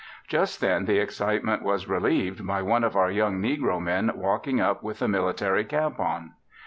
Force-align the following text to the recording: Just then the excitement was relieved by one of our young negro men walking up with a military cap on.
Just 0.27 0.61
then 0.61 0.85
the 0.85 0.97
excitement 0.97 1.61
was 1.61 1.87
relieved 1.87 2.43
by 2.47 2.63
one 2.63 2.83
of 2.83 2.95
our 2.95 3.11
young 3.11 3.39
negro 3.39 3.79
men 3.79 4.09
walking 4.15 4.59
up 4.59 4.81
with 4.81 4.99
a 5.03 5.07
military 5.07 5.63
cap 5.63 5.99
on. 5.99 6.33